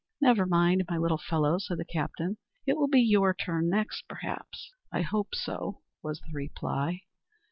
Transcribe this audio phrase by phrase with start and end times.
[0.19, 4.71] "Never mind, my little fellow," said the captain; "it will be your turn next, perhaps."
[4.91, 7.01] "I hope so," was the reply.